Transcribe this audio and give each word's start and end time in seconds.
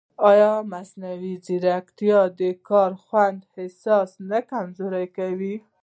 ایا 0.29 0.51
مصنوعي 0.71 1.33
ځیرکتیا 1.45 2.19
د 2.39 2.41
کاري 2.67 2.97
خوند 3.05 3.39
احساس 3.61 4.09
نه 4.29 4.39
کمزورې 4.51 5.05
کوي؟ 5.17 5.55